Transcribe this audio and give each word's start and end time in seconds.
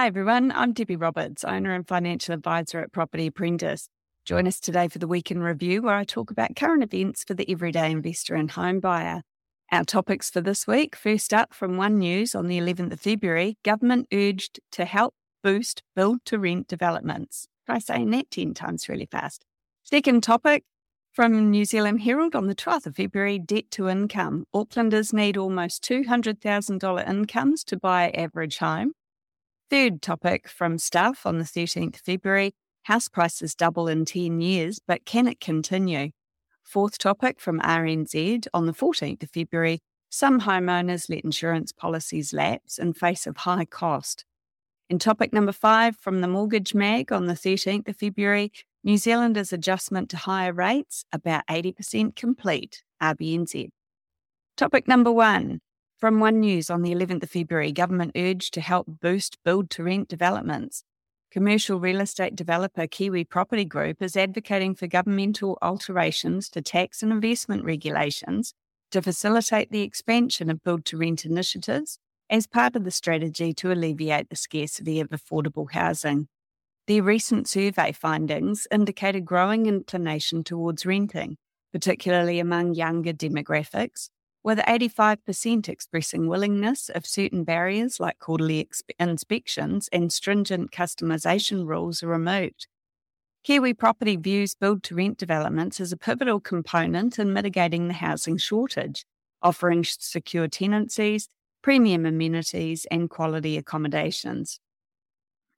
Hi, 0.00 0.06
everyone. 0.06 0.50
I'm 0.52 0.72
Debbie 0.72 0.96
Roberts, 0.96 1.44
owner 1.44 1.74
and 1.74 1.86
financial 1.86 2.32
advisor 2.32 2.78
at 2.78 2.90
Property 2.90 3.26
Apprentice. 3.26 3.90
Join 4.24 4.46
us 4.46 4.58
today 4.58 4.88
for 4.88 4.98
the 4.98 5.06
Week 5.06 5.30
in 5.30 5.42
Review, 5.42 5.82
where 5.82 5.94
I 5.94 6.04
talk 6.04 6.30
about 6.30 6.56
current 6.56 6.82
events 6.82 7.22
for 7.22 7.34
the 7.34 7.44
everyday 7.52 7.90
investor 7.90 8.34
and 8.34 8.50
home 8.50 8.80
buyer. 8.80 9.20
Our 9.70 9.84
topics 9.84 10.30
for 10.30 10.40
this 10.40 10.66
week 10.66 10.96
first 10.96 11.34
up 11.34 11.52
from 11.52 11.76
One 11.76 11.98
News 11.98 12.34
on 12.34 12.46
the 12.46 12.58
11th 12.58 12.94
of 12.94 13.00
February 13.00 13.58
government 13.62 14.08
urged 14.10 14.58
to 14.72 14.86
help 14.86 15.12
boost 15.44 15.82
build 15.94 16.24
to 16.24 16.38
rent 16.38 16.66
developments. 16.66 17.46
Try 17.66 17.78
saying 17.78 18.08
that 18.12 18.30
10 18.30 18.54
times 18.54 18.88
really 18.88 19.04
fast. 19.04 19.44
Second 19.84 20.22
topic 20.22 20.64
from 21.12 21.50
New 21.50 21.66
Zealand 21.66 22.00
Herald 22.00 22.34
on 22.34 22.46
the 22.46 22.54
12th 22.54 22.86
of 22.86 22.96
February 22.96 23.38
debt 23.38 23.70
to 23.72 23.90
income. 23.90 24.46
Aucklanders 24.54 25.12
need 25.12 25.36
almost 25.36 25.84
$200,000 25.84 27.06
incomes 27.06 27.64
to 27.64 27.76
buy 27.76 28.08
average 28.12 28.56
home. 28.56 28.94
Third 29.70 30.02
topic 30.02 30.48
from 30.48 30.78
Stuff 30.78 31.24
on 31.24 31.38
the 31.38 31.44
13th 31.44 31.98
February 31.98 32.56
house 32.82 33.06
prices 33.06 33.54
double 33.54 33.86
in 33.86 34.04
10 34.04 34.40
years, 34.40 34.80
but 34.84 35.04
can 35.04 35.28
it 35.28 35.38
continue? 35.38 36.10
Fourth 36.64 36.98
topic 36.98 37.38
from 37.38 37.60
RNZ 37.60 38.48
on 38.52 38.66
the 38.66 38.72
14th 38.72 39.22
of 39.22 39.30
February 39.30 39.80
some 40.08 40.40
homeowners 40.40 41.08
let 41.08 41.20
insurance 41.22 41.70
policies 41.70 42.32
lapse 42.32 42.80
in 42.80 42.94
face 42.94 43.28
of 43.28 43.36
high 43.36 43.64
cost. 43.64 44.24
In 44.88 44.98
topic 44.98 45.32
number 45.32 45.52
five 45.52 45.96
from 45.96 46.20
the 46.20 46.26
Mortgage 46.26 46.74
Mag 46.74 47.12
on 47.12 47.26
the 47.26 47.34
13th 47.34 47.86
of 47.86 47.96
February, 47.96 48.50
New 48.82 48.96
Zealanders' 48.96 49.52
adjustment 49.52 50.10
to 50.10 50.16
higher 50.16 50.52
rates 50.52 51.04
about 51.12 51.46
80% 51.46 52.16
complete, 52.16 52.82
RBNZ. 53.00 53.68
Topic 54.56 54.88
number 54.88 55.12
one 55.12 55.60
from 56.00 56.18
One 56.18 56.40
News 56.40 56.70
on 56.70 56.80
the 56.80 56.94
11th 56.94 57.24
of 57.24 57.30
February, 57.30 57.72
government 57.72 58.12
urged 58.16 58.54
to 58.54 58.62
help 58.62 58.86
boost 59.02 59.36
build 59.44 59.68
to 59.70 59.82
rent 59.82 60.08
developments. 60.08 60.82
Commercial 61.30 61.78
real 61.78 62.00
estate 62.00 62.34
developer 62.34 62.86
Kiwi 62.86 63.24
Property 63.24 63.66
Group 63.66 64.00
is 64.00 64.16
advocating 64.16 64.74
for 64.74 64.86
governmental 64.86 65.58
alterations 65.60 66.48
to 66.48 66.62
tax 66.62 67.02
and 67.02 67.12
investment 67.12 67.64
regulations 67.64 68.54
to 68.92 69.02
facilitate 69.02 69.70
the 69.70 69.82
expansion 69.82 70.48
of 70.48 70.64
build 70.64 70.86
to 70.86 70.96
rent 70.96 71.26
initiatives 71.26 71.98
as 72.30 72.46
part 72.46 72.76
of 72.76 72.84
the 72.84 72.90
strategy 72.90 73.52
to 73.52 73.70
alleviate 73.70 74.30
the 74.30 74.36
scarcity 74.36 75.00
of 75.00 75.10
affordable 75.10 75.70
housing. 75.70 76.28
Their 76.86 77.02
recent 77.02 77.46
survey 77.46 77.92
findings 77.92 78.66
indicate 78.72 79.16
a 79.16 79.20
growing 79.20 79.66
inclination 79.66 80.44
towards 80.44 80.86
renting, 80.86 81.36
particularly 81.74 82.40
among 82.40 82.74
younger 82.74 83.12
demographics, 83.12 84.08
with 84.42 84.58
85% 84.60 85.68
expressing 85.68 86.26
willingness 86.26 86.90
if 86.94 87.06
certain 87.06 87.44
barriers 87.44 88.00
like 88.00 88.18
quarterly 88.18 88.68
inspections 88.98 89.88
and 89.92 90.12
stringent 90.12 90.70
customisation 90.70 91.66
rules 91.66 92.02
are 92.02 92.08
removed. 92.08 92.66
Kiwi 93.42 93.74
Property 93.74 94.16
views 94.16 94.54
build 94.54 94.82
to 94.84 94.94
rent 94.94 95.18
developments 95.18 95.80
as 95.80 95.92
a 95.92 95.96
pivotal 95.96 96.40
component 96.40 97.18
in 97.18 97.32
mitigating 97.32 97.88
the 97.88 97.94
housing 97.94 98.36
shortage, 98.36 99.04
offering 99.42 99.84
secure 99.84 100.48
tenancies, 100.48 101.28
premium 101.62 102.04
amenities, 102.04 102.86
and 102.90 103.08
quality 103.08 103.56
accommodations. 103.56 104.60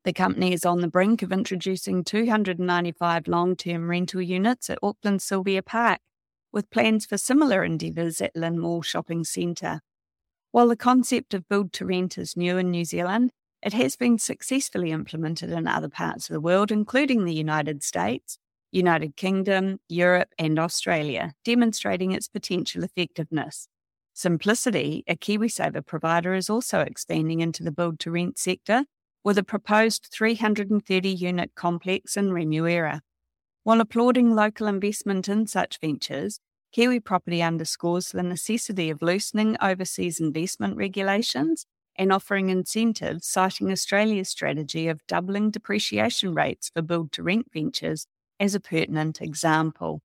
The 0.04 0.12
company 0.12 0.52
is 0.52 0.64
on 0.64 0.80
the 0.80 0.88
brink 0.88 1.22
of 1.22 1.32
introducing 1.32 2.02
295 2.02 3.28
long 3.28 3.54
term 3.54 3.88
rental 3.88 4.22
units 4.22 4.68
at 4.68 4.78
Auckland 4.82 5.22
Sylvia 5.22 5.62
Park, 5.62 6.00
with 6.52 6.70
plans 6.70 7.06
for 7.06 7.18
similar 7.18 7.64
endeavours 7.64 8.20
at 8.20 8.36
Mall 8.36 8.82
Shopping 8.82 9.24
Centre. 9.24 9.80
While 10.50 10.68
the 10.68 10.76
concept 10.76 11.32
of 11.34 11.48
build 11.48 11.72
to 11.74 11.86
rent 11.86 12.18
is 12.18 12.36
new 12.36 12.58
in 12.58 12.70
New 12.70 12.84
Zealand, 12.84 13.30
it 13.62 13.72
has 13.72 13.96
been 13.96 14.18
successfully 14.18 14.90
implemented 14.90 15.50
in 15.50 15.66
other 15.66 15.88
parts 15.88 16.28
of 16.28 16.34
the 16.34 16.40
world, 16.40 16.70
including 16.70 17.24
the 17.24 17.34
United 17.34 17.82
States, 17.82 18.38
United 18.72 19.16
Kingdom, 19.16 19.78
Europe, 19.88 20.30
and 20.38 20.58
Australia, 20.58 21.32
demonstrating 21.44 22.12
its 22.12 22.28
potential 22.28 22.82
effectiveness. 22.82 23.68
Simplicity, 24.14 25.04
a 25.06 25.16
KiwiSaver 25.16 25.86
provider, 25.86 26.34
is 26.34 26.50
also 26.50 26.80
expanding 26.80 27.40
into 27.40 27.62
the 27.62 27.72
build 27.72 27.98
to 28.00 28.10
rent 28.10 28.38
sector 28.38 28.84
with 29.24 29.38
a 29.38 29.44
proposed 29.44 30.08
330 30.12 31.08
unit 31.08 31.52
complex 31.54 32.16
in 32.16 32.30
Remuera. 32.30 33.00
While 33.64 33.80
applauding 33.80 34.34
local 34.34 34.66
investment 34.66 35.28
in 35.28 35.46
such 35.46 35.78
ventures, 35.80 36.40
Kiwi 36.72 36.98
Property 37.00 37.42
underscores 37.42 38.08
the 38.08 38.22
necessity 38.22 38.90
of 38.90 39.02
loosening 39.02 39.56
overseas 39.62 40.18
investment 40.18 40.76
regulations 40.76 41.66
and 41.94 42.12
offering 42.12 42.48
incentives, 42.48 43.26
citing 43.26 43.70
Australia's 43.70 44.30
strategy 44.30 44.88
of 44.88 45.06
doubling 45.06 45.50
depreciation 45.50 46.34
rates 46.34 46.70
for 46.74 46.82
build 46.82 47.12
to 47.12 47.22
rent 47.22 47.46
ventures 47.52 48.06
as 48.40 48.54
a 48.54 48.60
pertinent 48.60 49.20
example. 49.20 50.00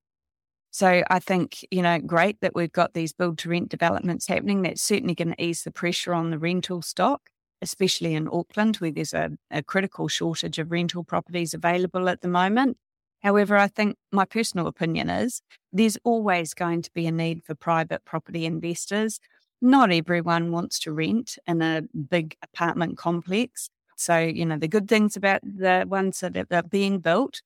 So 0.70 1.02
I 1.10 1.18
think, 1.18 1.66
you 1.70 1.82
know, 1.82 1.98
great 1.98 2.40
that 2.42 2.54
we've 2.54 2.70
got 2.70 2.92
these 2.92 3.12
build 3.12 3.38
to 3.38 3.48
rent 3.48 3.70
developments 3.70 4.28
happening. 4.28 4.62
That's 4.62 4.82
certainly 4.82 5.14
going 5.14 5.34
to 5.34 5.42
ease 5.42 5.64
the 5.64 5.72
pressure 5.72 6.14
on 6.14 6.30
the 6.30 6.38
rental 6.38 6.82
stock, 6.82 7.30
especially 7.62 8.14
in 8.14 8.28
Auckland, 8.28 8.76
where 8.76 8.92
there's 8.92 9.14
a, 9.14 9.30
a 9.50 9.64
critical 9.64 10.06
shortage 10.06 10.58
of 10.58 10.70
rental 10.70 11.02
properties 11.02 11.54
available 11.54 12.08
at 12.08 12.20
the 12.20 12.28
moment. 12.28 12.76
However, 13.22 13.56
I 13.56 13.68
think 13.68 13.96
my 14.12 14.24
personal 14.24 14.66
opinion 14.66 15.10
is 15.10 15.42
there's 15.72 15.98
always 16.04 16.54
going 16.54 16.82
to 16.82 16.90
be 16.92 17.06
a 17.06 17.12
need 17.12 17.42
for 17.44 17.54
private 17.54 18.04
property 18.04 18.46
investors. 18.46 19.18
Not 19.60 19.90
everyone 19.90 20.52
wants 20.52 20.78
to 20.80 20.92
rent 20.92 21.36
in 21.46 21.60
a 21.62 21.82
big 22.08 22.36
apartment 22.42 22.96
complex. 22.96 23.70
So, 23.96 24.18
you 24.18 24.46
know, 24.46 24.56
the 24.56 24.68
good 24.68 24.88
things 24.88 25.16
about 25.16 25.40
the 25.42 25.84
ones 25.88 26.20
that 26.20 26.36
are 26.50 26.62
being 26.62 27.00
built 27.00 27.42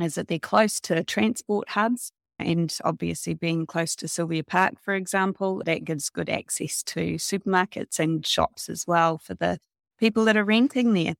is 0.00 0.14
that 0.14 0.28
they're 0.28 0.38
close 0.38 0.80
to 0.82 1.02
transport 1.02 1.70
hubs 1.70 2.12
and 2.38 2.76
obviously 2.84 3.34
being 3.34 3.66
close 3.66 3.94
to 3.96 4.08
Sylvia 4.08 4.44
Park, 4.44 4.74
for 4.80 4.94
example, 4.94 5.62
that 5.66 5.84
gives 5.84 6.10
good 6.10 6.28
access 6.28 6.82
to 6.84 7.14
supermarkets 7.14 7.98
and 7.98 8.26
shops 8.26 8.68
as 8.68 8.86
well 8.86 9.18
for 9.18 9.34
the 9.34 9.58
people 9.98 10.24
that 10.24 10.36
are 10.36 10.44
renting 10.44 10.94
there. 10.94 11.14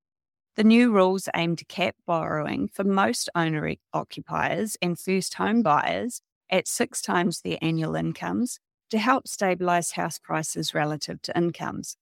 The 0.56 0.64
new 0.64 0.92
rules 0.92 1.28
aim 1.34 1.56
to 1.56 1.64
cap 1.64 1.96
borrowing 2.06 2.68
for 2.68 2.84
most 2.84 3.28
owner 3.34 3.74
occupiers 3.92 4.76
and 4.80 4.96
first 4.96 5.34
home 5.34 5.62
buyers 5.62 6.22
at 6.48 6.68
six 6.68 7.02
times 7.02 7.40
their 7.40 7.58
annual 7.60 7.96
incomes 7.96 8.60
to 8.90 8.98
help 8.98 9.26
stabilise 9.26 9.94
house 9.94 10.20
prices 10.20 10.72
relative 10.72 11.20
to 11.22 11.36
incomes. 11.36 11.96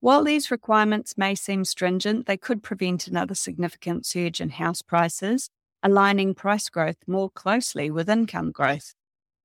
While 0.00 0.24
these 0.24 0.50
requirements 0.50 1.16
may 1.16 1.34
seem 1.34 1.64
stringent, 1.64 2.26
they 2.26 2.36
could 2.36 2.62
prevent 2.62 3.06
another 3.06 3.34
significant 3.34 4.04
surge 4.04 4.42
in 4.42 4.50
house 4.50 4.82
prices, 4.82 5.48
aligning 5.82 6.34
price 6.34 6.68
growth 6.68 6.98
more 7.06 7.30
closely 7.30 7.90
with 7.90 8.10
income 8.10 8.52
growth. 8.52 8.92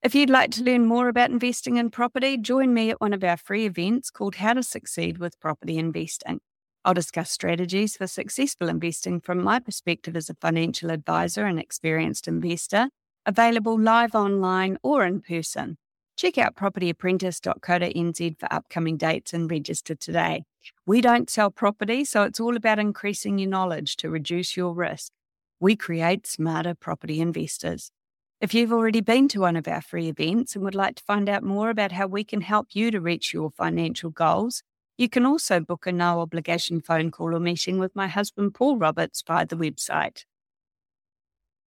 If 0.00 0.14
you'd 0.14 0.30
like 0.30 0.52
to 0.52 0.62
learn 0.62 0.86
more 0.86 1.08
about 1.08 1.30
investing 1.30 1.76
in 1.76 1.90
property, 1.90 2.36
join 2.36 2.72
me 2.72 2.90
at 2.90 3.00
one 3.00 3.12
of 3.12 3.24
our 3.24 3.36
free 3.36 3.66
events 3.66 4.10
called 4.10 4.36
How 4.36 4.52
to 4.52 4.62
Succeed 4.62 5.18
with 5.18 5.40
Property 5.40 5.76
Investing. 5.76 6.38
I'll 6.84 6.94
discuss 6.94 7.32
strategies 7.32 7.96
for 7.96 8.06
successful 8.06 8.68
investing 8.68 9.20
from 9.20 9.42
my 9.42 9.58
perspective 9.58 10.14
as 10.14 10.30
a 10.30 10.34
financial 10.34 10.92
advisor 10.92 11.46
and 11.46 11.58
experienced 11.58 12.28
investor, 12.28 12.90
available 13.26 13.76
live 13.76 14.14
online 14.14 14.78
or 14.84 15.04
in 15.04 15.20
person. 15.20 15.78
Check 16.16 16.38
out 16.38 16.56
propertyapprentice.co.nz 16.56 18.40
for 18.40 18.50
upcoming 18.50 18.96
dates 18.96 19.34
and 19.34 19.50
register 19.50 19.94
today. 19.94 20.44
We 20.86 21.02
don't 21.02 21.28
sell 21.28 21.50
property, 21.50 22.06
so 22.06 22.22
it's 22.22 22.40
all 22.40 22.56
about 22.56 22.78
increasing 22.78 23.38
your 23.38 23.50
knowledge 23.50 23.96
to 23.98 24.08
reduce 24.08 24.56
your 24.56 24.72
risk. 24.72 25.12
We 25.60 25.76
create 25.76 26.26
smarter 26.26 26.74
property 26.74 27.20
investors. 27.20 27.90
If 28.40 28.54
you've 28.54 28.72
already 28.72 29.02
been 29.02 29.28
to 29.28 29.40
one 29.40 29.56
of 29.56 29.68
our 29.68 29.82
free 29.82 30.08
events 30.08 30.54
and 30.54 30.64
would 30.64 30.74
like 30.74 30.96
to 30.96 31.02
find 31.02 31.28
out 31.28 31.42
more 31.42 31.68
about 31.68 31.92
how 31.92 32.06
we 32.06 32.24
can 32.24 32.40
help 32.40 32.68
you 32.72 32.90
to 32.90 33.00
reach 33.00 33.34
your 33.34 33.50
financial 33.50 34.08
goals, 34.08 34.62
you 34.96 35.10
can 35.10 35.26
also 35.26 35.60
book 35.60 35.86
a 35.86 35.92
no 35.92 36.20
obligation 36.20 36.80
phone 36.80 37.10
call 37.10 37.34
or 37.34 37.40
meeting 37.40 37.78
with 37.78 37.94
my 37.94 38.08
husband, 38.08 38.54
Paul 38.54 38.78
Roberts, 38.78 39.22
via 39.26 39.44
the 39.44 39.56
website. 39.56 40.24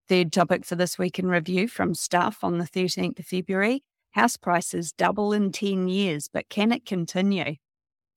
Third 0.08 0.32
topic 0.32 0.66
for 0.66 0.76
this 0.76 0.98
week 0.98 1.20
in 1.20 1.28
review 1.28 1.68
from 1.68 1.94
Stuff 1.94 2.44
on 2.44 2.58
the 2.58 2.66
13th 2.66 3.20
of 3.20 3.26
February 3.28 3.84
House 4.12 4.38
prices 4.38 4.92
double 4.92 5.34
in 5.34 5.52
10 5.52 5.88
years, 5.88 6.30
but 6.32 6.50
can 6.50 6.72
it 6.72 6.86
continue? 6.86 7.56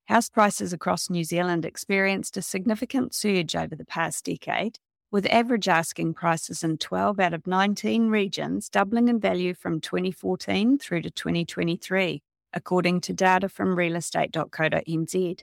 House 0.06 0.28
prices 0.28 0.72
across 0.72 1.10
New 1.10 1.24
Zealand 1.24 1.64
experienced 1.64 2.36
a 2.36 2.42
significant 2.42 3.14
surge 3.14 3.54
over 3.54 3.76
the 3.76 3.84
past 3.84 4.24
decade, 4.24 4.78
with 5.10 5.26
average 5.26 5.68
asking 5.68 6.14
prices 6.14 6.64
in 6.64 6.78
12 6.78 7.20
out 7.20 7.34
of 7.34 7.46
19 7.46 8.08
regions 8.08 8.68
doubling 8.68 9.08
in 9.08 9.20
value 9.20 9.54
from 9.54 9.80
2014 9.80 10.78
through 10.78 11.02
to 11.02 11.10
2023 11.10 12.22
according 12.52 13.00
to 13.02 13.12
data 13.12 13.48
from 13.48 13.76
realestate.co.nz. 13.76 15.40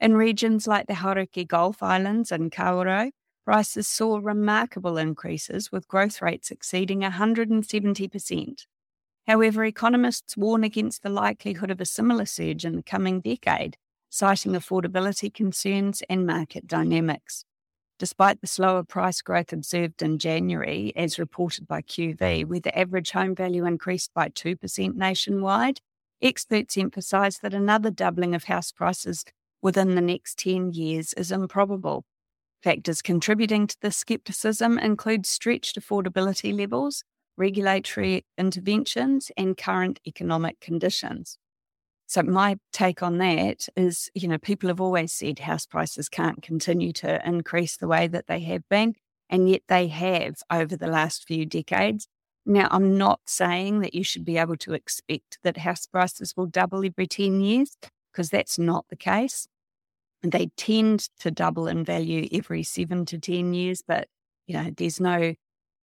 In 0.00 0.14
regions 0.16 0.66
like 0.66 0.86
the 0.86 0.94
Hauraki 0.94 1.46
Gulf 1.46 1.82
Islands 1.82 2.32
and 2.32 2.50
Kawerau, 2.50 3.10
prices 3.44 3.86
saw 3.86 4.18
remarkable 4.22 4.96
increases 4.96 5.70
with 5.70 5.88
growth 5.88 6.22
rates 6.22 6.50
exceeding 6.50 7.00
170%. 7.00 8.66
However, 9.26 9.64
economists 9.64 10.36
warn 10.36 10.64
against 10.64 11.02
the 11.02 11.10
likelihood 11.10 11.70
of 11.70 11.80
a 11.80 11.86
similar 11.86 12.26
surge 12.26 12.64
in 12.64 12.76
the 12.76 12.82
coming 12.82 13.20
decade, 13.20 13.76
citing 14.08 14.52
affordability 14.52 15.32
concerns 15.32 16.02
and 16.08 16.26
market 16.26 16.66
dynamics. 16.66 17.44
Despite 17.98 18.40
the 18.40 18.46
slower 18.46 18.82
price 18.82 19.20
growth 19.20 19.52
observed 19.52 20.02
in 20.02 20.18
January, 20.18 20.92
as 20.96 21.18
reported 21.18 21.68
by 21.68 21.82
QV, 21.82 22.46
where 22.46 22.60
the 22.60 22.76
average 22.76 23.10
home 23.10 23.34
value 23.34 23.66
increased 23.66 24.10
by 24.14 24.30
2% 24.30 24.94
nationwide, 24.94 25.80
Experts 26.22 26.76
emphasise 26.76 27.38
that 27.38 27.54
another 27.54 27.90
doubling 27.90 28.34
of 28.34 28.44
house 28.44 28.72
prices 28.72 29.24
within 29.62 29.94
the 29.94 30.02
next 30.02 30.38
10 30.38 30.72
years 30.72 31.14
is 31.14 31.32
improbable. 31.32 32.04
Factors 32.62 33.00
contributing 33.00 33.66
to 33.66 33.76
this 33.80 34.04
scepticism 34.06 34.78
include 34.78 35.24
stretched 35.24 35.80
affordability 35.80 36.54
levels, 36.54 37.04
regulatory 37.40 38.24
interventions, 38.36 39.32
and 39.36 39.56
current 39.56 39.98
economic 40.06 40.60
conditions. 40.60 41.38
So, 42.06 42.22
my 42.22 42.58
take 42.72 43.02
on 43.02 43.18
that 43.18 43.68
is 43.76 44.10
you 44.14 44.28
know, 44.28 44.38
people 44.38 44.68
have 44.68 44.80
always 44.80 45.12
said 45.12 45.38
house 45.40 45.66
prices 45.66 46.08
can't 46.08 46.42
continue 46.42 46.92
to 46.94 47.26
increase 47.26 47.76
the 47.76 47.88
way 47.88 48.06
that 48.08 48.26
they 48.28 48.40
have 48.40 48.68
been, 48.68 48.94
and 49.30 49.48
yet 49.48 49.62
they 49.68 49.88
have 49.88 50.34
over 50.50 50.76
the 50.76 50.86
last 50.86 51.26
few 51.26 51.46
decades. 51.46 52.06
Now, 52.44 52.68
I'm 52.70 52.98
not 52.98 53.20
saying 53.26 53.80
that 53.80 53.94
you 53.94 54.04
should 54.04 54.24
be 54.24 54.36
able 54.36 54.56
to 54.58 54.74
expect 54.74 55.38
that 55.42 55.56
house 55.58 55.86
prices 55.86 56.34
will 56.36 56.46
double 56.46 56.84
every 56.84 57.06
10 57.06 57.40
years, 57.40 57.76
because 58.12 58.30
that's 58.30 58.58
not 58.58 58.84
the 58.90 58.96
case. 58.96 59.46
They 60.22 60.50
tend 60.56 61.08
to 61.20 61.30
double 61.30 61.68
in 61.68 61.84
value 61.84 62.28
every 62.32 62.64
seven 62.64 63.06
to 63.06 63.18
10 63.18 63.54
years, 63.54 63.82
but 63.86 64.08
you 64.46 64.54
know, 64.54 64.70
there's 64.76 65.00
no 65.00 65.34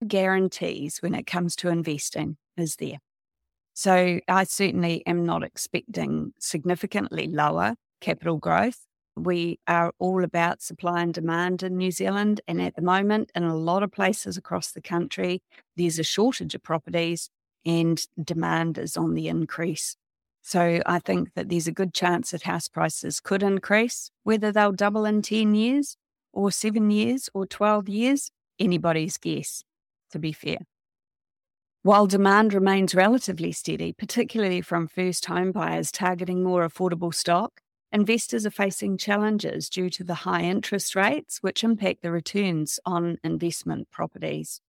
guarantees 0.06 0.98
when 1.02 1.14
it 1.14 1.26
comes 1.26 1.56
to 1.56 1.68
investing, 1.68 2.36
is 2.56 2.76
there? 2.76 2.98
So 3.74 4.20
I 4.28 4.44
certainly 4.44 5.06
am 5.06 5.24
not 5.24 5.42
expecting 5.42 6.32
significantly 6.38 7.28
lower 7.28 7.76
capital 8.00 8.36
growth 8.38 8.88
we 9.18 9.58
are 9.66 9.92
all 9.98 10.24
about 10.24 10.62
supply 10.62 11.02
and 11.02 11.12
demand 11.12 11.62
in 11.62 11.76
New 11.76 11.90
Zealand. 11.90 12.40
And 12.46 12.60
at 12.62 12.76
the 12.76 12.82
moment, 12.82 13.30
in 13.34 13.44
a 13.44 13.56
lot 13.56 13.82
of 13.82 13.92
places 13.92 14.36
across 14.36 14.70
the 14.70 14.80
country, 14.80 15.42
there's 15.76 15.98
a 15.98 16.04
shortage 16.04 16.54
of 16.54 16.62
properties 16.62 17.30
and 17.64 18.00
demand 18.22 18.78
is 18.78 18.96
on 18.96 19.14
the 19.14 19.28
increase. 19.28 19.96
So 20.42 20.80
I 20.86 20.98
think 20.98 21.34
that 21.34 21.48
there's 21.48 21.66
a 21.66 21.72
good 21.72 21.92
chance 21.92 22.30
that 22.30 22.42
house 22.42 22.68
prices 22.68 23.20
could 23.20 23.42
increase. 23.42 24.10
Whether 24.22 24.52
they'll 24.52 24.72
double 24.72 25.04
in 25.04 25.22
10 25.22 25.54
years 25.54 25.96
or 26.32 26.50
seven 26.50 26.90
years 26.90 27.28
or 27.34 27.44
12 27.44 27.88
years, 27.88 28.30
anybody's 28.58 29.18
guess, 29.18 29.64
to 30.10 30.18
be 30.18 30.32
fair. 30.32 30.58
While 31.82 32.06
demand 32.06 32.52
remains 32.52 32.94
relatively 32.94 33.52
steady, 33.52 33.92
particularly 33.92 34.60
from 34.60 34.88
first 34.88 35.26
home 35.26 35.52
buyers 35.52 35.92
targeting 35.92 36.42
more 36.42 36.68
affordable 36.68 37.14
stock, 37.14 37.60
investors 37.92 38.44
are 38.44 38.50
facing 38.50 38.98
challenges 38.98 39.68
due 39.68 39.88
to 39.90 40.04
the 40.04 40.14
high 40.26 40.42
interest 40.42 40.94
rates, 40.94 41.38
which 41.40 41.64
impact 41.64 42.02
the 42.02 42.10
returns 42.10 42.80
on 42.84 43.18
investment 43.22 43.90
properties. 43.90 44.60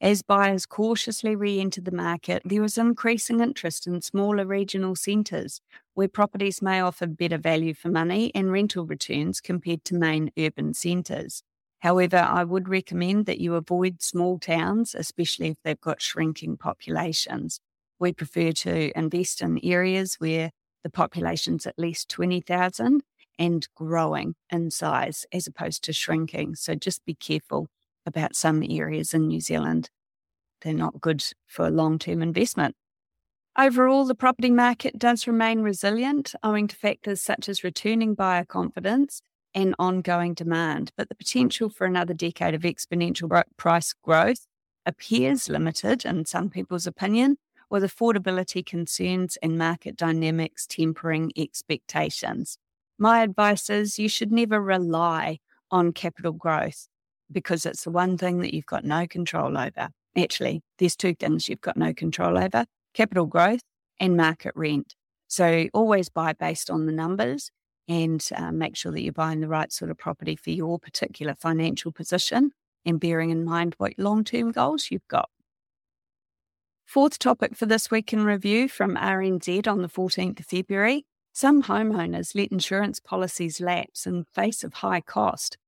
As 0.00 0.22
buyers 0.22 0.66
cautiously 0.66 1.34
re 1.34 1.58
enter 1.58 1.80
the 1.80 1.90
market, 1.90 2.42
there 2.44 2.64
is 2.64 2.76
increasing 2.76 3.40
interest 3.40 3.86
in 3.86 4.02
smaller 4.02 4.44
regional 4.44 4.94
centres 4.94 5.60
where 5.94 6.08
properties 6.08 6.60
may 6.60 6.80
offer 6.80 7.06
better 7.06 7.38
value 7.38 7.72
for 7.72 7.88
money 7.88 8.30
and 8.34 8.52
rental 8.52 8.84
returns 8.84 9.40
compared 9.40 9.84
to 9.84 9.94
main 9.94 10.30
urban 10.38 10.74
centres. 10.74 11.42
However, 11.80 12.16
I 12.16 12.44
would 12.44 12.68
recommend 12.68 13.26
that 13.26 13.40
you 13.40 13.54
avoid 13.54 14.02
small 14.02 14.38
towns, 14.38 14.94
especially 14.94 15.48
if 15.48 15.56
they've 15.62 15.80
got 15.80 16.02
shrinking 16.02 16.56
populations. 16.56 17.60
We 17.98 18.12
prefer 18.12 18.52
to 18.52 18.98
invest 18.98 19.40
in 19.40 19.60
areas 19.62 20.16
where 20.18 20.50
the 20.82 20.90
population's 20.90 21.66
at 21.66 21.78
least 21.78 22.08
20,000 22.10 23.02
and 23.38 23.68
growing 23.74 24.34
in 24.50 24.70
size 24.70 25.26
as 25.32 25.46
opposed 25.46 25.84
to 25.84 25.92
shrinking. 25.92 26.54
So 26.54 26.74
just 26.74 27.04
be 27.04 27.14
careful 27.14 27.68
about 28.06 28.36
some 28.36 28.62
areas 28.68 29.12
in 29.12 29.28
New 29.28 29.40
Zealand. 29.40 29.90
They're 30.62 30.72
not 30.72 31.00
good 31.00 31.24
for 31.46 31.70
long 31.70 31.98
term 31.98 32.22
investment. 32.22 32.74
Overall, 33.58 34.04
the 34.04 34.14
property 34.14 34.50
market 34.50 34.98
does 34.98 35.26
remain 35.26 35.60
resilient 35.60 36.34
owing 36.42 36.68
to 36.68 36.76
factors 36.76 37.22
such 37.22 37.48
as 37.48 37.64
returning 37.64 38.14
buyer 38.14 38.44
confidence 38.44 39.22
and 39.56 39.74
ongoing 39.78 40.34
demand, 40.34 40.92
but 40.98 41.08
the 41.08 41.14
potential 41.14 41.70
for 41.70 41.86
another 41.86 42.12
decade 42.12 42.54
of 42.54 42.60
exponential 42.60 43.42
price 43.56 43.94
growth 44.04 44.46
appears 44.84 45.48
limited 45.48 46.04
in 46.04 46.26
some 46.26 46.50
people's 46.50 46.86
opinion, 46.86 47.38
with 47.70 47.82
affordability 47.82 48.64
concerns 48.64 49.36
and 49.42 49.58
market 49.58 49.96
dynamics 49.96 50.66
tempering 50.66 51.32
expectations. 51.36 52.58
My 52.98 53.22
advice 53.22 53.70
is 53.70 53.98
you 53.98 54.10
should 54.10 54.30
never 54.30 54.60
rely 54.60 55.38
on 55.70 55.92
capital 55.92 56.32
growth 56.32 56.86
because 57.32 57.66
it's 57.66 57.84
the 57.84 57.90
one 57.90 58.18
thing 58.18 58.40
that 58.40 58.54
you've 58.54 58.66
got 58.66 58.84
no 58.84 59.06
control 59.06 59.58
over. 59.58 59.88
Actually, 60.16 60.62
there's 60.78 60.94
two 60.94 61.14
things 61.14 61.48
you've 61.48 61.60
got 61.62 61.76
no 61.76 61.92
control 61.94 62.38
over 62.38 62.66
capital 62.94 63.26
growth 63.26 63.62
and 63.98 64.16
market 64.16 64.52
rent. 64.54 64.94
So 65.28 65.66
always 65.72 66.08
buy 66.08 66.34
based 66.34 66.70
on 66.70 66.86
the 66.86 66.92
numbers 66.92 67.50
and 67.88 68.26
uh, 68.34 68.52
make 68.52 68.76
sure 68.76 68.92
that 68.92 69.02
you're 69.02 69.12
buying 69.12 69.40
the 69.40 69.48
right 69.48 69.72
sort 69.72 69.90
of 69.90 69.98
property 69.98 70.36
for 70.36 70.50
your 70.50 70.78
particular 70.78 71.34
financial 71.34 71.92
position 71.92 72.52
and 72.84 73.00
bearing 73.00 73.30
in 73.30 73.44
mind 73.44 73.74
what 73.78 73.92
long 73.98 74.24
term 74.24 74.52
goals 74.52 74.88
you've 74.90 75.08
got. 75.08 75.28
Fourth 76.84 77.18
topic 77.18 77.56
for 77.56 77.66
this 77.66 77.90
week 77.90 78.12
in 78.12 78.24
review 78.24 78.68
from 78.68 78.96
RNZ 78.96 79.66
on 79.66 79.82
the 79.82 79.88
14th 79.88 80.40
of 80.40 80.46
February. 80.46 81.04
Some 81.32 81.64
homeowners 81.64 82.34
let 82.34 82.52
insurance 82.52 83.00
policies 83.00 83.60
lapse 83.60 84.06
in 84.06 84.24
face 84.32 84.64
of 84.64 84.74
high 84.74 85.00
cost. 85.00 85.58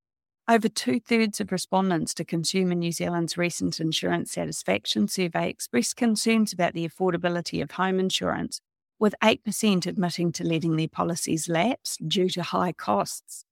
Over 0.49 0.69
two 0.69 0.99
thirds 0.99 1.41
of 1.41 1.53
respondents 1.53 2.15
to 2.15 2.25
Consumer 2.25 2.75
New 2.75 2.93
Zealand's 2.93 3.37
recent 3.37 3.81
insurance 3.81 4.33
satisfaction 4.33 5.07
survey 5.07 5.51
expressed 5.51 5.97
concerns 5.97 6.55
about 6.55 6.73
the 6.73 6.89
affordability 6.89 7.63
of 7.63 7.73
home 7.73 8.01
insurance, 8.01 8.63
with 8.99 9.15
8% 9.23 9.87
admitting 9.87 10.33
to 10.33 10.45
letting 10.45 10.77
their 10.77 10.89
policies 10.89 11.49
lapse 11.49 11.97
due 11.99 12.29
to 12.31 12.43
high 12.43 12.73
costs. 12.73 13.45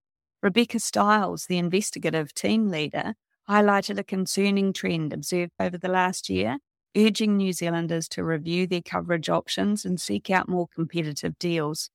Rebecca 0.43 0.81
Stiles, 0.81 1.47
the 1.47 1.59
investigative 1.59 2.35
team 2.35 2.69
leader, 2.69 3.15
highlighted 3.49 3.99
a 3.99 4.05
concerning 4.05 4.73
trend 4.73 5.13
observed 5.13 5.53
over 5.61 5.79
the 5.79 5.89
last 5.89 6.29
year 6.29 6.59
urging 6.97 7.37
New 7.37 7.53
Zealanders 7.53 8.09
to 8.09 8.25
review 8.25 8.67
their 8.67 8.81
coverage 8.81 9.29
options 9.29 9.85
and 9.85 10.01
seek 10.01 10.31
out 10.31 10.49
more 10.49 10.67
competitive 10.75 11.39
deals. 11.39 11.91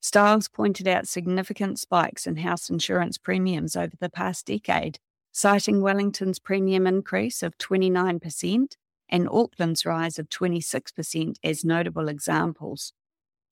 Stiles 0.00 0.48
pointed 0.48 0.86
out 0.86 1.08
significant 1.08 1.80
spikes 1.80 2.26
in 2.26 2.36
house 2.36 2.70
insurance 2.70 3.18
premiums 3.18 3.74
over 3.74 3.94
the 3.98 4.08
past 4.08 4.46
decade, 4.46 4.98
citing 5.32 5.80
Wellington's 5.80 6.38
premium 6.38 6.86
increase 6.86 7.42
of 7.42 7.58
29% 7.58 8.76
and 9.08 9.28
Auckland's 9.28 9.86
rise 9.86 10.18
of 10.18 10.28
26% 10.28 11.36
as 11.42 11.64
notable 11.64 12.08
examples. 12.08 12.92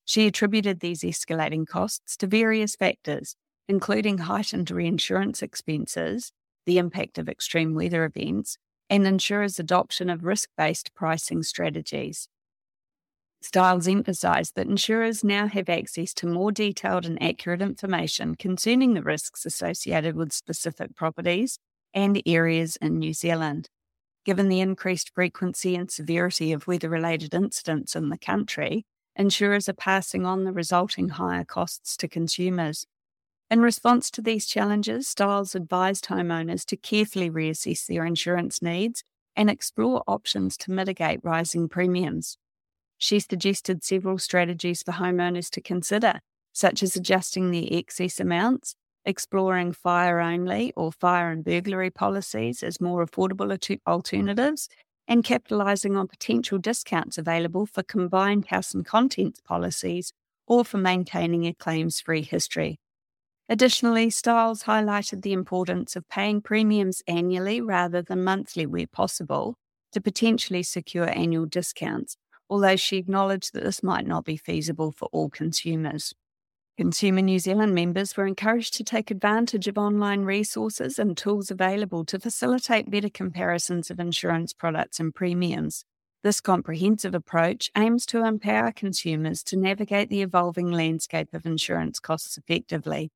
She 0.04 0.26
attributed 0.26 0.80
these 0.80 1.02
escalating 1.02 1.66
costs 1.66 2.16
to 2.18 2.26
various 2.26 2.76
factors, 2.76 3.37
including 3.68 4.18
heightened 4.18 4.70
reinsurance 4.70 5.42
expenses, 5.42 6.32
the 6.66 6.78
impact 6.78 7.18
of 7.18 7.28
extreme 7.28 7.75
weather 7.75 8.04
events, 8.04 8.58
and 8.90 9.06
insurers' 9.06 9.58
adoption 9.58 10.11
of 10.11 10.25
risk 10.25 10.50
based 10.56 10.94
pricing 10.94 11.42
strategies. 11.42 12.28
Stiles 13.40 13.87
emphasised 13.87 14.54
that 14.56 14.68
insurers 14.68 15.23
now 15.23 15.46
have 15.46 15.68
access 15.68 16.14
to 16.14 16.26
more 16.26 16.50
detailed 16.50 17.04
and 17.04 17.23
accurate 17.23 17.61
information 17.61 18.37
concerning 18.37 18.94
the 18.94 19.02
risks 19.02 19.44
associated 19.44 20.16
with 20.16 20.32
specific 20.32 20.96
properties 20.96 21.58
and 21.92 22.23
areas 22.25 22.76
in 22.76 22.99
New 22.99 23.12
Zealand. 23.12 23.68
Given 24.25 24.49
the 24.49 24.61
increased 24.61 25.11
frequency 25.14 25.76
and 25.76 25.90
severity 25.90 26.52
of 26.52 26.66
weather 26.66 26.88
related 26.88 27.35
incidents 27.35 27.95
in 27.95 28.09
the 28.09 28.16
country, 28.16 28.87
insurers 29.14 29.69
are 29.69 29.75
passing 29.75 30.25
on 30.25 30.45
the 30.45 30.52
resulting 30.52 31.11
higher 31.11 31.45
costs 31.45 31.97
to 31.99 32.09
consumers. 32.09 32.87
In 33.50 33.61
response 33.61 34.11
to 34.12 34.23
these 34.23 34.47
challenges, 34.47 35.07
Stiles 35.07 35.54
advised 35.54 36.07
homeowners 36.07 36.64
to 36.66 36.76
carefully 36.76 37.28
reassess 37.28 37.87
their 37.87 38.07
insurance 38.07 38.62
needs 38.62 39.04
and 39.37 39.50
explore 39.50 40.02
options 40.07 40.57
to 40.57 40.71
mitigate 40.71 41.21
rising 41.23 41.69
premiums. 41.69 42.38
She 42.97 43.21
suggested 43.21 43.85
several 43.85 44.16
strategies 44.19 44.83
for 44.83 44.93
homeowners 44.93 45.50
to 45.50 45.61
consider, 45.61 46.21
such 46.52 46.83
as 46.83 46.97
adjusting 46.97 47.50
their 47.50 47.69
excess 47.71 48.19
amounts, 48.19 48.75
exploring 49.06 49.73
fire 49.73 50.20
only 50.20 50.73
or 50.76 50.92
fire 50.92 51.30
and 51.30 51.44
burglary 51.44 51.90
policies 51.90 52.62
as 52.62 52.80
more 52.80 53.04
affordable 53.04 53.52
alternatives, 53.87 54.68
and 55.06 55.25
capitalising 55.25 55.96
on 55.99 56.08
potential 56.08 56.58
discounts 56.58 57.18
available 57.18 57.66
for 57.66 57.82
combined 57.82 58.46
house 58.46 58.73
and 58.75 58.87
contents 58.87 59.40
policies 59.40 60.12
or 60.46 60.64
for 60.64 60.78
maintaining 60.78 61.46
a 61.46 61.52
claims 61.54 62.00
free 62.00 62.23
history. 62.23 62.78
Additionally, 63.49 64.11
Stiles 64.11 64.64
highlighted 64.64 65.23
the 65.23 65.32
importance 65.32 65.96
of 65.96 66.08
paying 66.08 66.40
premiums 66.40 67.02
annually 67.06 67.61
rather 67.61 68.02
than 68.02 68.25
monthly 68.25 68.66
where 68.66 68.87
possible 68.87 69.56
to 69.92 70.00
potentially 70.00 70.62
secure 70.62 71.08
annual 71.08 71.46
discounts, 71.46 72.16
although 72.50 72.76
she 72.76 72.96
acknowledged 72.99 73.52
that 73.54 73.64
this 73.64 73.82
might 73.82 74.06
not 74.06 74.25
be 74.25 74.37
feasible 74.37 74.92
for 74.92 75.08
all 75.12 75.30
consumers. 75.30 76.14
Consumer 76.76 77.23
New 77.23 77.38
Zealand 77.38 77.75
members 77.75 78.16
were 78.16 78.26
encouraged 78.26 78.75
to 78.75 78.85
take 78.85 79.11
advantage 79.11 79.69
of 79.69 79.78
online 79.78 80.23
resources 80.23 80.99
and 80.99 81.16
tools 81.16 81.50
available 81.50 82.04
to 82.07 82.19
facilitate 82.19 82.90
better 82.90 83.09
comparisons 83.09 83.90
of 83.90 84.00
insurance 84.00 84.52
products 84.52 84.99
and 84.99 85.14
premiums. 85.14 85.85
This 86.23 86.40
comprehensive 86.40 87.14
approach 87.14 87.71
aims 87.76 88.07
to 88.07 88.25
empower 88.25 88.73
consumers 88.73 89.43
to 89.45 89.57
navigate 89.57 90.09
the 90.09 90.23
evolving 90.23 90.73
landscape 90.73 91.33
of 91.33 91.47
insurance 91.47 92.00
costs 92.00 92.37
effectively 92.37 93.11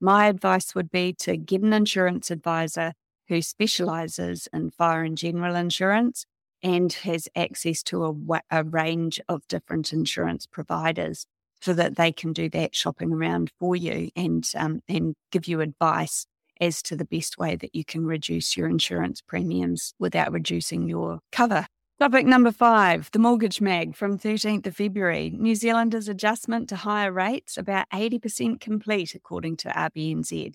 my 0.00 0.28
advice 0.28 0.74
would 0.74 0.90
be 0.90 1.12
to 1.12 1.36
get 1.36 1.60
an 1.60 1.72
insurance 1.72 2.30
advisor 2.30 2.94
who 3.28 3.42
specializes 3.42 4.48
in 4.52 4.70
fire 4.70 5.04
and 5.04 5.16
general 5.16 5.54
insurance 5.54 6.24
and 6.62 6.92
has 6.92 7.28
access 7.36 7.82
to 7.82 8.04
a, 8.04 8.40
a, 8.50 8.64
range 8.64 9.20
of 9.28 9.46
different 9.48 9.92
insurance 9.92 10.46
providers 10.46 11.26
so 11.62 11.72
that 11.74 11.96
they 11.96 12.12
can 12.12 12.32
do 12.32 12.48
that 12.50 12.74
shopping 12.74 13.12
around 13.12 13.50
for 13.58 13.76
you 13.76 14.10
and 14.16 14.50
um, 14.56 14.80
and 14.88 15.14
give 15.30 15.46
you 15.46 15.60
advice 15.60 16.26
as 16.60 16.82
to 16.82 16.96
the 16.96 17.04
best 17.04 17.38
way 17.38 17.56
that 17.56 17.74
you 17.74 17.84
can 17.84 18.04
reduce 18.04 18.56
your 18.56 18.68
insurance 18.68 19.20
premiums 19.22 19.94
without 19.98 20.32
reducing 20.32 20.88
your 20.88 21.20
cover. 21.32 21.66
Topic 21.98 22.24
number 22.24 22.50
five, 22.50 23.10
the 23.12 23.18
mortgage 23.18 23.60
mag 23.60 23.94
from 23.94 24.18
13th 24.18 24.66
of 24.66 24.76
February. 24.76 25.30
New 25.36 25.54
Zealanders' 25.54 26.08
adjustment 26.08 26.68
to 26.70 26.76
higher 26.76 27.12
rates 27.12 27.58
about 27.58 27.88
80% 27.90 28.58
complete, 28.58 29.14
according 29.14 29.58
to 29.58 29.68
RBNZ. 29.68 30.54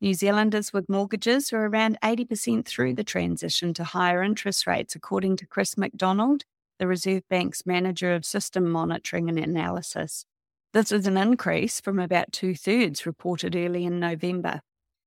New 0.00 0.14
Zealanders 0.14 0.72
with 0.72 0.88
mortgages 0.88 1.52
are 1.52 1.66
around 1.66 1.98
80% 2.02 2.64
through 2.64 2.94
the 2.94 3.04
transition 3.04 3.74
to 3.74 3.84
higher 3.84 4.22
interest 4.22 4.66
rates, 4.66 4.94
according 4.94 5.36
to 5.36 5.46
Chris 5.46 5.76
McDonald, 5.76 6.44
the 6.78 6.86
Reserve 6.86 7.28
Bank's 7.28 7.66
manager 7.66 8.14
of 8.14 8.24
system 8.24 8.66
monitoring 8.70 9.28
and 9.28 9.38
analysis. 9.38 10.24
This 10.72 10.92
is 10.92 11.08
an 11.08 11.16
increase 11.16 11.80
from 11.80 11.98
about 11.98 12.30
two 12.30 12.54
thirds 12.54 13.04
reported 13.04 13.56
early 13.56 13.84
in 13.84 13.98
November. 13.98 14.60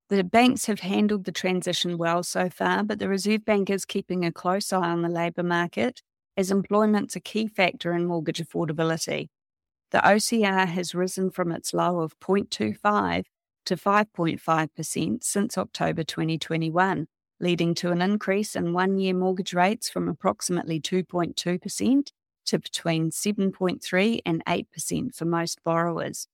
The 0.09 0.21
banks 0.21 0.65
have 0.65 0.81
handled 0.81 1.23
the 1.23 1.31
transition 1.31 1.97
well 1.97 2.21
so 2.21 2.49
far, 2.49 2.83
but 2.83 2.99
the 2.99 3.07
Reserve 3.07 3.45
Bank 3.45 3.69
is 3.69 3.85
keeping 3.85 4.25
a 4.25 4.31
close 4.31 4.73
eye 4.73 4.89
on 4.89 5.03
the 5.03 5.09
labour 5.09 5.41
market 5.41 6.01
as 6.35 6.51
employment's 6.51 7.15
a 7.15 7.21
key 7.21 7.47
factor 7.47 7.93
in 7.93 8.05
mortgage 8.05 8.43
affordability. 8.45 9.29
The 9.91 9.99
OCR 9.99 10.67
has 10.67 10.93
risen 10.93 11.31
from 11.31 11.53
its 11.53 11.73
low 11.73 12.01
of 12.01 12.19
0.25 12.19 13.23
to 13.65 13.75
5.5% 13.77 15.23
since 15.23 15.57
October 15.57 16.03
2021, 16.03 17.07
leading 17.39 17.73
to 17.75 17.91
an 17.91 18.01
increase 18.01 18.53
in 18.57 18.73
one 18.73 18.97
year 18.97 19.13
mortgage 19.13 19.53
rates 19.53 19.89
from 19.89 20.09
approximately 20.09 20.81
2.2% 20.81 22.11
to 22.45 22.59
between 22.59 23.11
7.3 23.11 24.19
and 24.25 24.43
8% 24.45 25.15
for 25.15 25.25
most 25.25 25.63
borrowers. 25.63 26.27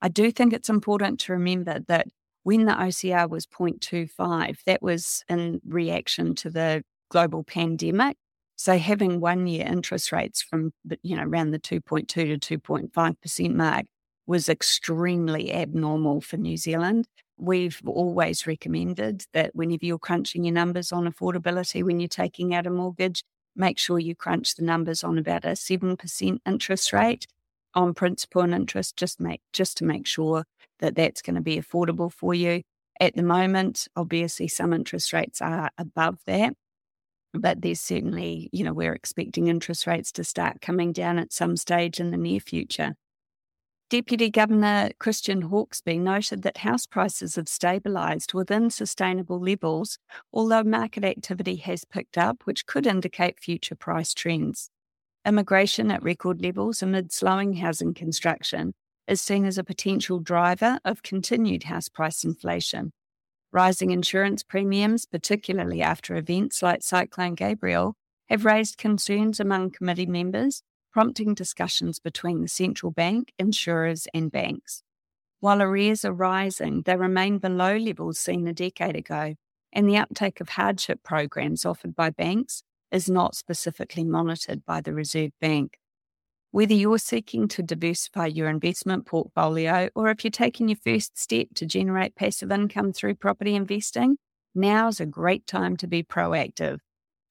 I 0.00 0.08
do 0.08 0.30
think 0.32 0.52
it's 0.52 0.68
important 0.68 1.20
to 1.20 1.32
remember 1.32 1.78
that 1.86 2.08
when 2.42 2.64
the 2.64 2.72
OCR 2.72 3.28
was 3.28 3.46
0.25, 3.46 4.58
that 4.66 4.82
was 4.82 5.24
in 5.28 5.60
reaction 5.66 6.34
to 6.36 6.50
the 6.50 6.82
global 7.08 7.44
pandemic. 7.44 8.16
So 8.56 8.78
having 8.78 9.20
one 9.20 9.46
year 9.46 9.66
interest 9.66 10.12
rates 10.12 10.42
from 10.42 10.72
you 11.02 11.16
know 11.16 11.24
around 11.24 11.52
the 11.52 11.58
2.2 11.58 12.06
to 12.08 12.58
2.5% 12.58 13.54
mark 13.54 13.86
was 14.26 14.48
extremely 14.48 15.52
abnormal 15.52 16.20
for 16.20 16.36
New 16.36 16.56
Zealand. 16.56 17.06
We've 17.36 17.80
always 17.86 18.46
recommended 18.46 19.24
that 19.32 19.54
whenever 19.54 19.84
you're 19.84 19.98
crunching 19.98 20.44
your 20.44 20.54
numbers 20.54 20.92
on 20.92 21.10
affordability 21.10 21.82
when 21.82 21.98
you're 21.98 22.08
taking 22.08 22.54
out 22.54 22.66
a 22.66 22.70
mortgage, 22.70 23.24
make 23.56 23.78
sure 23.78 23.98
you 23.98 24.14
crunch 24.14 24.54
the 24.54 24.64
numbers 24.64 25.04
on 25.04 25.18
about 25.18 25.44
a 25.44 25.54
7% 25.54 26.38
interest 26.46 26.92
rate 26.92 27.26
on 27.74 27.94
principal 27.94 28.42
and 28.42 28.54
interest 28.54 28.96
just 28.96 29.20
make 29.20 29.40
just 29.52 29.78
to 29.78 29.84
make 29.84 30.06
sure 30.06 30.44
that 30.80 30.94
that's 30.94 31.22
going 31.22 31.36
to 31.36 31.40
be 31.40 31.58
affordable 31.58 32.12
for 32.12 32.34
you. 32.34 32.62
At 33.00 33.16
the 33.16 33.22
moment, 33.22 33.88
obviously, 33.96 34.48
some 34.48 34.72
interest 34.72 35.12
rates 35.12 35.40
are 35.40 35.70
above 35.78 36.18
that, 36.26 36.54
but 37.32 37.62
there's 37.62 37.80
certainly, 37.80 38.50
you 38.52 38.64
know, 38.64 38.74
we're 38.74 38.92
expecting 38.92 39.48
interest 39.48 39.86
rates 39.86 40.12
to 40.12 40.24
start 40.24 40.60
coming 40.60 40.92
down 40.92 41.18
at 41.18 41.32
some 41.32 41.56
stage 41.56 42.00
in 42.00 42.10
the 42.10 42.18
near 42.18 42.40
future. 42.40 42.94
Deputy 43.92 44.30
Governor 44.30 44.88
Christian 44.98 45.50
Hawkesby 45.50 46.00
noted 46.00 46.40
that 46.44 46.56
house 46.56 46.86
prices 46.86 47.36
have 47.36 47.44
stabilised 47.44 48.32
within 48.32 48.70
sustainable 48.70 49.38
levels, 49.38 49.98
although 50.32 50.62
market 50.62 51.04
activity 51.04 51.56
has 51.56 51.84
picked 51.84 52.16
up, 52.16 52.40
which 52.44 52.64
could 52.64 52.86
indicate 52.86 53.38
future 53.38 53.74
price 53.74 54.14
trends. 54.14 54.70
Immigration 55.26 55.90
at 55.90 56.02
record 56.02 56.40
levels 56.40 56.82
amid 56.82 57.12
slowing 57.12 57.56
housing 57.56 57.92
construction 57.92 58.72
is 59.06 59.20
seen 59.20 59.44
as 59.44 59.58
a 59.58 59.62
potential 59.62 60.20
driver 60.20 60.78
of 60.86 61.02
continued 61.02 61.64
house 61.64 61.90
price 61.90 62.24
inflation. 62.24 62.92
Rising 63.52 63.90
insurance 63.90 64.42
premiums, 64.42 65.04
particularly 65.04 65.82
after 65.82 66.16
events 66.16 66.62
like 66.62 66.82
Cyclone 66.82 67.34
Gabrielle, 67.34 67.96
have 68.30 68.46
raised 68.46 68.78
concerns 68.78 69.38
among 69.38 69.72
committee 69.72 70.06
members, 70.06 70.62
prompting 70.92 71.34
discussions 71.34 71.98
between 71.98 72.42
the 72.42 72.48
central 72.48 72.92
bank, 72.92 73.32
insurers, 73.38 74.06
and 74.12 74.30
banks. 74.30 74.82
While 75.40 75.62
arrears 75.62 76.04
are 76.04 76.12
rising, 76.12 76.82
they 76.82 76.96
remain 76.96 77.38
below 77.38 77.76
levels 77.76 78.18
seen 78.18 78.46
a 78.46 78.52
decade 78.52 78.94
ago, 78.94 79.34
and 79.72 79.88
the 79.88 79.96
uptake 79.96 80.40
of 80.40 80.50
hardship 80.50 81.02
programs 81.02 81.64
offered 81.64 81.96
by 81.96 82.10
banks 82.10 82.62
is 82.92 83.08
not 83.08 83.34
specifically 83.34 84.04
monitored 84.04 84.64
by 84.64 84.80
the 84.80 84.92
Reserve 84.92 85.32
Bank. 85.40 85.78
Whether 86.52 86.74
you're 86.74 86.98
seeking 86.98 87.48
to 87.48 87.62
diversify 87.62 88.26
your 88.26 88.50
investment 88.50 89.06
portfolio 89.06 89.88
or 89.94 90.10
if 90.10 90.22
you're 90.22 90.30
taking 90.30 90.68
your 90.68 90.76
first 90.76 91.18
step 91.18 91.46
to 91.54 91.64
generate 91.64 92.14
passive 92.14 92.52
income 92.52 92.92
through 92.92 93.14
property 93.14 93.54
investing, 93.54 94.18
now's 94.54 95.00
a 95.00 95.06
great 95.06 95.46
time 95.46 95.78
to 95.78 95.86
be 95.86 96.02
proactive. 96.02 96.80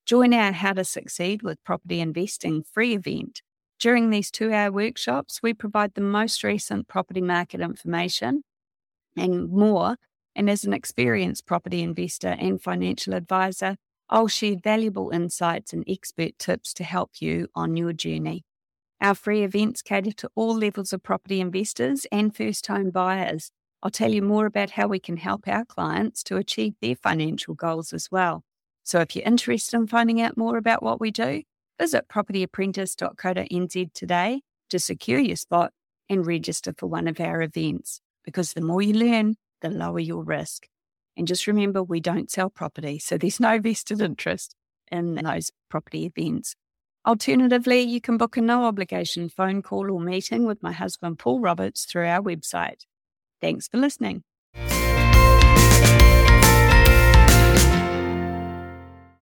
Join 0.08 0.34
our 0.34 0.51
How 0.51 0.74
to 0.74 0.84
Succeed 0.84 1.44
with 1.44 1.63
Property 1.63 2.01
Investing 2.01 2.63
free 2.63 2.96
event. 2.96 3.44
During 3.81 4.11
these 4.11 4.29
two 4.29 4.53
hour 4.53 4.71
workshops, 4.71 5.41
we 5.41 5.55
provide 5.55 5.95
the 5.95 6.01
most 6.01 6.43
recent 6.43 6.88
property 6.88 7.19
market 7.19 7.61
information 7.61 8.43
and 9.17 9.50
more. 9.50 9.95
And 10.35 10.51
as 10.51 10.63
an 10.63 10.71
experienced 10.71 11.47
property 11.47 11.81
investor 11.81 12.35
and 12.39 12.61
financial 12.61 13.15
advisor, 13.15 13.77
I'll 14.07 14.27
share 14.27 14.55
valuable 14.63 15.09
insights 15.09 15.73
and 15.73 15.83
expert 15.88 16.38
tips 16.38 16.75
to 16.75 16.83
help 16.83 17.21
you 17.21 17.47
on 17.55 17.75
your 17.75 17.91
journey. 17.91 18.45
Our 19.01 19.15
free 19.15 19.41
events 19.43 19.81
cater 19.81 20.11
to 20.11 20.29
all 20.35 20.55
levels 20.55 20.93
of 20.93 21.01
property 21.01 21.41
investors 21.41 22.05
and 22.11 22.35
first 22.35 22.67
home 22.67 22.91
buyers. 22.91 23.51
I'll 23.81 23.89
tell 23.89 24.11
you 24.11 24.21
more 24.21 24.45
about 24.45 24.69
how 24.69 24.88
we 24.89 25.00
can 25.00 25.17
help 25.17 25.47
our 25.47 25.65
clients 25.65 26.21
to 26.25 26.38
achieve 26.38 26.75
their 26.81 26.95
financial 26.95 27.55
goals 27.55 27.93
as 27.93 28.11
well. 28.11 28.43
So 28.83 29.00
if 29.00 29.15
you're 29.15 29.25
interested 29.25 29.75
in 29.75 29.88
finding 29.88 30.21
out 30.21 30.38
more 30.38 30.57
about 30.57 30.83
what 30.83 31.01
we 31.01 31.09
do, 31.09 31.41
visit 31.81 32.07
propertyapprentice.co.nz 32.07 33.93
today 33.95 34.41
to 34.69 34.77
secure 34.77 35.19
your 35.19 35.35
spot 35.35 35.73
and 36.07 36.27
register 36.27 36.75
for 36.77 36.85
one 36.85 37.07
of 37.07 37.19
our 37.19 37.41
events. 37.41 38.01
Because 38.23 38.53
the 38.53 38.61
more 38.61 38.83
you 38.83 38.93
learn, 38.93 39.33
the 39.61 39.69
lower 39.69 40.00
your 40.00 40.23
risk. 40.23 40.67
And 41.17 41.27
just 41.27 41.47
remember, 41.47 41.81
we 41.81 42.00
don't 42.00 42.29
sell 42.29 42.51
property, 42.51 43.00
so 43.00 43.17
there's 43.17 43.39
no 43.39 43.57
vested 43.67 44.00
interest 44.00 44.53
in 44.91 45.15
those 45.15 45.50
property 45.69 46.05
events. 46.05 46.55
Alternatively, 47.07 47.81
you 47.81 48.00
can 48.00 48.15
book 48.17 48.38
a 48.38 48.41
no 48.41 48.65
obligation 48.65 49.27
phone 49.27 49.63
call 49.63 49.91
or 49.91 50.00
meeting 50.00 50.45
with 50.45 50.61
my 50.61 50.73
husband, 50.73 51.17
Paul 51.17 51.39
Roberts, 51.39 51.85
through 51.85 52.05
our 52.05 52.21
website. 52.21 52.85
Thanks 53.41 53.67
for 53.67 53.77
listening. 53.77 54.21